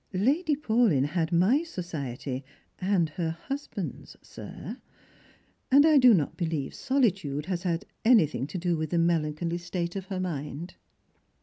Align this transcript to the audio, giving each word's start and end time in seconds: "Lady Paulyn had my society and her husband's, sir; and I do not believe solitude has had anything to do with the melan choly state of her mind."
"Lady 0.29 0.55
Paulyn 0.55 1.05
had 1.05 1.31
my 1.31 1.61
society 1.61 2.43
and 2.79 3.07
her 3.09 3.29
husband's, 3.29 4.17
sir; 4.19 4.77
and 5.69 5.85
I 5.85 5.99
do 5.99 6.15
not 6.15 6.37
believe 6.37 6.73
solitude 6.73 7.45
has 7.45 7.61
had 7.61 7.85
anything 8.03 8.47
to 8.47 8.57
do 8.57 8.75
with 8.75 8.89
the 8.89 8.97
melan 8.97 9.35
choly 9.35 9.59
state 9.59 9.95
of 9.95 10.05
her 10.05 10.19
mind." 10.19 10.73